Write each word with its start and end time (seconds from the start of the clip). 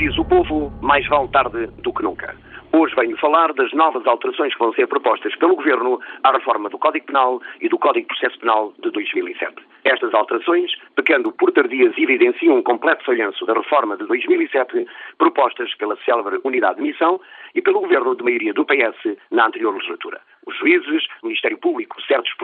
erro, 0.00 0.72
mais 0.80 1.06
vale 1.08 1.28
tarde 1.28 1.66
do 1.82 1.92
que 1.92 2.02
nunca. 2.02 2.34
Hoje 2.72 2.94
venho 2.94 3.16
falar 3.16 3.52
das 3.54 3.72
novas 3.72 4.06
alterações 4.06 4.52
que 4.52 4.58
vão 4.58 4.72
ser 4.74 4.86
propostas 4.86 5.34
pelo 5.36 5.56
Governo 5.56 5.98
à 6.22 6.30
reforma 6.30 6.68
do 6.68 6.78
Código 6.78 7.06
Penal 7.06 7.40
e 7.60 7.68
do 7.68 7.78
Código 7.78 8.06
de 8.06 8.14
Processo 8.14 8.38
Penal 8.38 8.72
de 8.82 8.90
2007. 8.90 9.56
Estas 9.84 10.12
alterações, 10.12 10.70
pecando 10.94 11.32
por 11.32 11.50
tardias, 11.50 11.96
evidenciam 11.96 12.58
um 12.58 12.62
completo 12.62 13.04
falhanço 13.04 13.46
da 13.46 13.54
reforma 13.54 13.96
de 13.96 14.06
2007 14.06 14.86
propostas 15.16 15.74
pela 15.76 15.96
célebre 16.04 16.38
Unidade 16.44 16.76
de 16.76 16.82
Missão 16.82 17.18
e 17.54 17.62
pelo 17.62 17.80
Governo 17.80 18.14
de 18.14 18.22
maioria 18.22 18.52
do 18.52 18.66
PS 18.66 19.16
na 19.30 19.46
anterior 19.46 19.72
legislatura. 19.72 20.20
Os 20.46 20.56
juízes, 20.58 21.06
o 21.22 21.26
Ministério 21.26 21.58
Público, 21.58 22.00
certos 22.02 22.34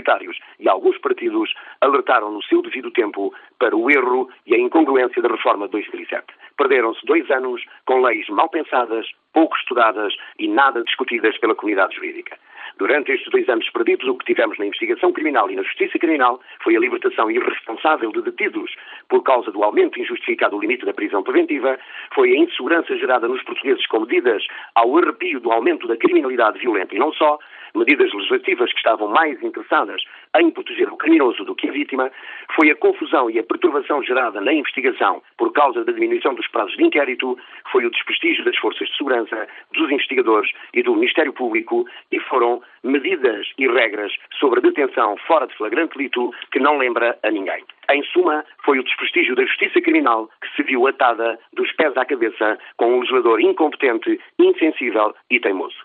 universitários 0.00 0.38
e 0.58 0.68
alguns 0.68 0.98
partidos 0.98 1.52
alertaram 1.80 2.32
no 2.32 2.42
seu 2.42 2.62
devido 2.62 2.90
tempo 2.90 3.32
para 3.58 3.76
o 3.76 3.90
erro 3.90 4.28
e 4.46 4.54
a 4.54 4.58
incongruência 4.58 5.22
da 5.22 5.28
reforma 5.28 5.66
de 5.66 5.72
2007. 5.72 6.24
Perderam-se 6.56 7.04
dois 7.06 7.30
anos 7.30 7.62
com 7.86 8.00
leis 8.00 8.28
mal 8.28 8.48
pensadas, 8.48 9.06
pouco 9.32 9.56
estudadas 9.56 10.14
e 10.38 10.48
nada 10.48 10.82
discutidas 10.82 11.36
pela 11.38 11.54
comunidade 11.54 11.94
jurídica. 11.94 12.36
Durante 12.78 13.12
estes 13.12 13.30
dois 13.30 13.48
anos 13.48 13.68
perdidos, 13.70 14.06
o 14.08 14.16
que 14.16 14.26
tivemos 14.26 14.58
na 14.58 14.66
investigação 14.66 15.12
criminal 15.12 15.50
e 15.50 15.56
na 15.56 15.62
justiça 15.62 15.98
criminal 15.98 16.40
foi 16.62 16.76
a 16.76 16.80
libertação 16.80 17.30
irresponsável 17.30 18.10
de 18.12 18.22
detidos 18.22 18.74
por 19.08 19.22
causa 19.22 19.50
do 19.50 19.62
aumento 19.62 20.00
injustificado 20.00 20.56
do 20.56 20.60
limite 20.60 20.84
da 20.84 20.92
prisão 20.92 21.22
preventiva, 21.22 21.78
foi 22.14 22.32
a 22.32 22.36
insegurança 22.36 22.96
gerada 22.96 23.28
nos 23.28 23.42
portugueses 23.42 23.86
com 23.86 24.00
medidas 24.00 24.42
ao 24.74 24.96
arrepio 24.98 25.40
do 25.40 25.52
aumento 25.52 25.86
da 25.86 25.96
criminalidade 25.96 26.58
violenta 26.58 26.94
e 26.94 26.98
não 26.98 27.12
só, 27.12 27.38
medidas 27.74 28.12
legislativas 28.12 28.72
que 28.72 28.78
estavam 28.78 29.08
mais 29.08 29.40
interessadas 29.42 30.02
em 30.36 30.50
proteger 30.50 30.88
o 30.92 30.96
criminoso 30.96 31.44
do 31.44 31.54
que 31.54 31.68
a 31.68 31.72
vítima, 31.72 32.10
foi 32.54 32.70
a 32.70 32.76
confusão 32.76 33.30
e 33.30 33.38
a 33.38 33.42
perturbação 33.42 34.02
gerada 34.02 34.40
na 34.40 34.52
investigação 34.52 35.22
por 35.36 35.52
causa 35.52 35.84
da 35.84 35.92
diminuição 35.92 36.34
dos 36.34 36.46
prazos 36.48 36.76
de 36.76 36.84
inquérito, 36.84 37.38
foi 37.72 37.84
o 37.84 37.90
desprestígio 37.90 38.44
das 38.44 38.56
forças 38.56 38.88
de 38.88 38.96
segurança, 38.96 39.48
dos 39.72 39.90
investigadores 39.90 40.50
e 40.74 40.82
do 40.82 40.94
Ministério 40.94 41.32
Público 41.32 41.86
e 42.12 42.20
foram 42.20 42.62
medidas 42.84 43.48
e 43.58 43.66
regras 43.66 44.12
sobre 44.38 44.60
a 44.60 44.62
detenção 44.62 45.16
fora 45.26 45.46
de 45.46 45.56
flagrante 45.56 45.96
delito 45.96 46.32
que 46.52 46.60
não 46.60 46.78
lembra 46.78 47.18
a 47.22 47.30
ninguém. 47.30 47.64
Em 47.90 48.02
suma, 48.04 48.44
foi 48.64 48.78
o 48.78 48.84
desprestígio 48.84 49.34
da 49.34 49.44
justiça 49.44 49.80
criminal 49.80 50.30
que 50.40 50.54
se 50.54 50.62
viu 50.62 50.86
atada 50.86 51.38
dos 51.52 51.70
pés 51.72 51.96
à 51.96 52.04
cabeça 52.04 52.58
com 52.76 52.94
um 52.94 53.00
legislador 53.00 53.40
incompetente, 53.40 54.20
insensível 54.38 55.14
e 55.28 55.40
teimoso. 55.40 55.76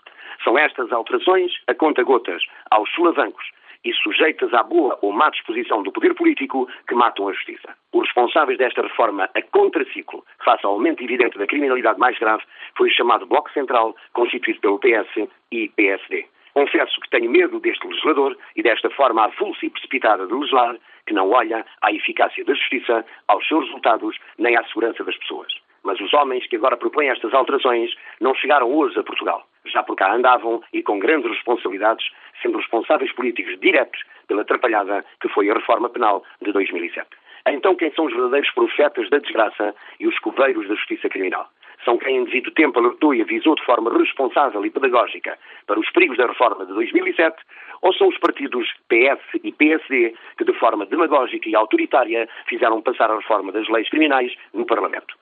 São 0.44 0.56
estas 0.56 0.92
alterações, 0.92 1.52
a 1.66 1.74
conta-gotas, 1.74 2.42
aos 2.70 2.88
solavancos 2.92 3.44
e 3.86 3.94
sujeitas 3.94 4.52
à 4.52 4.62
boa 4.64 4.98
ou 5.00 5.12
má 5.12 5.30
disposição 5.30 5.82
do 5.82 5.92
poder 5.92 6.14
político 6.14 6.68
que 6.88 6.94
matam 6.94 7.28
a 7.28 7.32
justiça. 7.32 7.74
Os 7.92 8.04
responsáveis 8.06 8.58
desta 8.58 8.82
reforma 8.82 9.30
a 9.32 9.42
contraciclo, 9.42 10.24
face 10.44 10.66
ao 10.66 10.72
aumento 10.72 11.02
evidente 11.04 11.38
da 11.38 11.46
criminalidade 11.46 11.98
mais 11.98 12.18
grave, 12.18 12.42
foi 12.76 12.88
o 12.88 12.92
chamado 12.92 13.26
Bloco 13.26 13.50
Central, 13.52 13.94
constituído 14.12 14.60
pelo 14.60 14.80
PS 14.80 15.28
e 15.52 15.68
PSD. 15.68 16.26
Confesso 16.52 17.00
que 17.00 17.10
tenho 17.10 17.30
medo 17.30 17.60
deste 17.60 17.86
legislador 17.86 18.36
e 18.56 18.62
desta 18.62 18.90
forma 18.90 19.24
avulsa 19.24 19.66
e 19.66 19.70
precipitada 19.70 20.26
de 20.26 20.34
legislar, 20.34 20.76
que 21.06 21.14
não 21.14 21.30
olha 21.30 21.64
à 21.82 21.92
eficácia 21.92 22.44
da 22.44 22.54
justiça, 22.54 23.04
aos 23.28 23.46
seus 23.46 23.66
resultados, 23.66 24.16
nem 24.38 24.56
à 24.56 24.64
segurança 24.64 25.04
das 25.04 25.16
pessoas. 25.18 25.52
Mas 25.84 26.00
os 26.00 26.12
homens 26.14 26.46
que 26.48 26.56
agora 26.56 26.76
propõem 26.76 27.10
estas 27.10 27.32
alterações 27.32 27.94
não 28.20 28.34
chegaram 28.34 28.72
hoje 28.74 28.98
a 28.98 29.04
Portugal. 29.04 29.46
Já 29.66 29.82
por 29.82 29.96
cá 29.96 30.14
andavam 30.14 30.62
e 30.72 30.82
com 30.82 30.98
grandes 30.98 31.30
responsabilidades, 31.30 32.10
sendo 32.42 32.58
responsáveis 32.58 33.12
políticos 33.12 33.58
diretos 33.60 34.02
pela 34.26 34.42
atrapalhada 34.42 35.04
que 35.20 35.28
foi 35.28 35.50
a 35.50 35.54
reforma 35.54 35.88
penal 35.88 36.22
de 36.42 36.52
2007. 36.52 37.06
Então, 37.48 37.76
quem 37.76 37.92
são 37.92 38.06
os 38.06 38.12
verdadeiros 38.12 38.50
profetas 38.52 39.08
da 39.08 39.18
desgraça 39.18 39.74
e 40.00 40.06
os 40.06 40.18
coveiros 40.18 40.66
da 40.68 40.74
justiça 40.74 41.08
criminal? 41.08 41.48
São 41.84 41.96
quem 41.98 42.16
em 42.16 42.24
devido 42.24 42.50
tempo 42.50 42.80
alertou 42.80 43.14
e 43.14 43.22
avisou 43.22 43.54
de 43.54 43.64
forma 43.64 43.96
responsável 43.96 44.64
e 44.66 44.70
pedagógica 44.70 45.38
para 45.66 45.78
os 45.78 45.88
perigos 45.90 46.16
da 46.16 46.26
reforma 46.26 46.66
de 46.66 46.72
2007 46.72 47.36
ou 47.82 47.92
são 47.94 48.08
os 48.08 48.18
partidos 48.18 48.66
PS 48.88 49.20
e 49.44 49.52
PSD 49.52 50.14
que, 50.36 50.44
de 50.44 50.52
forma 50.54 50.86
demagógica 50.86 51.48
e 51.48 51.54
autoritária, 51.54 52.28
fizeram 52.48 52.82
passar 52.82 53.10
a 53.10 53.16
reforma 53.16 53.52
das 53.52 53.68
leis 53.68 53.88
criminais 53.88 54.34
no 54.52 54.66
Parlamento? 54.66 55.14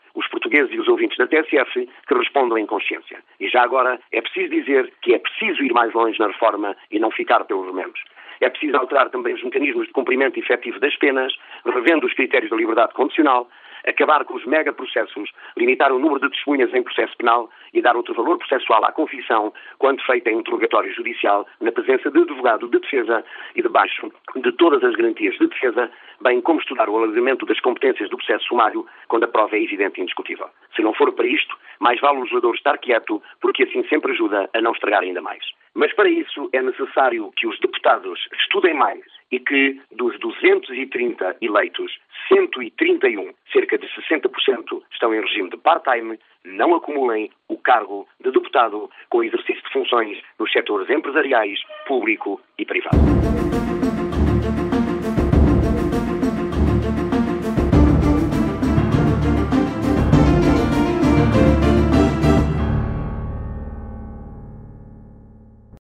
E 0.55 0.79
os 0.79 0.87
ouvintes 0.87 1.19
da 1.19 1.27
TSF 1.27 1.89
que 2.07 2.15
respondam 2.15 2.57
em 2.57 2.65
consciência. 2.65 3.19
E 3.41 3.49
já 3.49 3.63
agora 3.63 3.99
é 4.13 4.21
preciso 4.21 4.51
dizer 4.51 4.93
que 5.03 5.13
é 5.13 5.19
preciso 5.19 5.65
ir 5.65 5.73
mais 5.73 5.93
longe 5.93 6.17
na 6.19 6.29
reforma 6.29 6.77
e 6.93 6.99
não 7.01 7.11
ficar 7.11 7.45
pelos 7.45 7.67
remendos. 7.67 8.01
É 8.41 8.49
preciso 8.49 8.77
alterar 8.77 9.11
também 9.11 9.35
os 9.35 9.43
mecanismos 9.43 9.87
de 9.87 9.93
cumprimento 9.93 10.39
efetivo 10.39 10.79
das 10.79 10.95
penas, 10.97 11.35
revendo 11.65 12.07
os 12.07 12.15
critérios 12.15 12.51
da 12.51 12.57
liberdade 12.57 12.95
condicional, 12.95 13.49
acabar 13.87 14.25
com 14.25 14.35
os 14.35 14.45
megaprocessos, 14.45 15.31
limitar 15.57 15.93
o 15.93 15.99
número 15.99 16.21
de 16.21 16.31
testemunhas 16.31 16.73
em 16.75 16.83
processo 16.83 17.17
penal 17.17 17.51
e 17.73 17.83
dar 17.83 17.97
outro 17.97 18.15
valor 18.15 18.39
processual 18.39 18.85
à 18.85 18.93
confissão 18.93 19.53
quando 19.79 20.03
feita 20.03 20.31
em 20.31 20.39
interrogatório 20.39 20.93
judicial 20.93 21.47
na 21.61 21.73
presença 21.73 22.11
de 22.11 22.21
advogado 22.21 22.69
de 22.69 22.79
defesa 22.79 23.25
e 23.55 23.63
debaixo 23.63 24.11
de 24.37 24.53
todas 24.53 24.83
as 24.83 24.95
garantias 24.95 25.35
de 25.39 25.47
defesa, 25.47 25.91
bem 26.21 26.41
como 26.41 26.61
estudar 26.61 26.89
o 26.89 26.97
alargamento 26.97 27.47
das 27.47 27.61
competências 27.61 28.09
do 28.11 28.17
processo 28.17 28.47
sumário 28.47 28.87
quando 29.09 29.25
a 29.25 29.29
prova 29.29 29.57
é 29.57 29.63
evidente 29.63 30.01
e 30.01 30.03
indiscutível. 30.03 30.49
Se 30.75 30.83
não 30.83 30.95
for 30.95 31.13
para 31.13 31.27
isto, 31.27 31.57
mais 31.81 32.01
vale 32.01 32.19
o 32.19 32.21
legislador 32.21 32.55
estar 32.55 32.79
quieto, 32.79 33.23
porque 33.41 33.65
assim 33.65 33.85
sempre 33.89 34.13
ajuda 34.13 34.49
a 34.55 34.61
não 34.61 34.73
estragar 34.73 35.03
ainda 35.03 35.21
mais. 35.21 35.45
Mas 35.75 35.93
para 35.93 36.09
isso 36.09 36.49
é 36.53 36.63
necessário 36.63 37.33
que 37.37 37.47
os 37.47 37.59
deputados 37.59 38.21
estudem 38.41 38.75
mais 38.75 39.14
e 39.35 39.41
que 39.41 39.81
dos 39.91 40.17
230 40.21 41.39
eleitos, 41.41 41.99
131, 42.29 43.33
cerca 43.53 43.77
de 43.77 43.87
60%, 43.89 44.81
estão 44.93 45.13
em 45.13 45.21
regime 45.21 45.51
de 45.51 45.57
part-time, 45.57 46.21
não 46.45 46.75
acumulem 46.77 47.31
o 47.49 47.59
cargo 47.59 48.07
de 48.23 48.31
deputado 48.31 48.89
com 49.11 49.25
exercício 49.25 49.61
de 49.63 49.73
funções 49.73 50.19
nos 50.39 50.53
setores 50.53 50.89
empresariais, 50.89 51.59
público 51.89 52.41
e 52.57 52.65
privado. 52.65 53.54